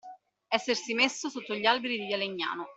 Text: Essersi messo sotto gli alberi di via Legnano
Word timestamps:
Essersi 0.51 0.95
messo 0.95 1.29
sotto 1.29 1.53
gli 1.53 1.67
alberi 1.67 1.99
di 1.99 2.07
via 2.07 2.17
Legnano 2.17 2.67